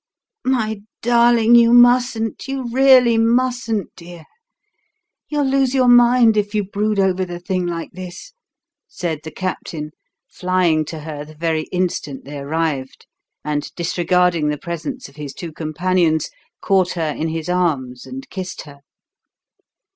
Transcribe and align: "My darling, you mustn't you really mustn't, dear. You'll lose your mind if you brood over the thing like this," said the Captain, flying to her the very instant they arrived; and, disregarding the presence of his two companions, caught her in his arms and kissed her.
"My 0.47 0.81
darling, 1.03 1.53
you 1.53 1.71
mustn't 1.73 2.47
you 2.47 2.67
really 2.71 3.19
mustn't, 3.19 3.91
dear. 3.95 4.25
You'll 5.29 5.45
lose 5.45 5.75
your 5.75 5.87
mind 5.87 6.35
if 6.37 6.55
you 6.55 6.63
brood 6.63 6.97
over 6.99 7.23
the 7.23 7.37
thing 7.39 7.67
like 7.67 7.91
this," 7.91 8.33
said 8.87 9.19
the 9.23 9.29
Captain, 9.29 9.91
flying 10.27 10.85
to 10.85 11.01
her 11.01 11.23
the 11.23 11.35
very 11.35 11.65
instant 11.65 12.25
they 12.25 12.39
arrived; 12.39 13.05
and, 13.45 13.71
disregarding 13.75 14.47
the 14.49 14.57
presence 14.57 15.07
of 15.07 15.17
his 15.17 15.35
two 15.35 15.51
companions, 15.51 16.31
caught 16.61 16.93
her 16.93 17.11
in 17.11 17.27
his 17.27 17.47
arms 17.47 18.07
and 18.07 18.27
kissed 18.31 18.63
her. 18.63 18.79